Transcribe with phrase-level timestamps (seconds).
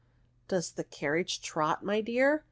[0.25, 2.39] '* Does the carriage trot, my dear?"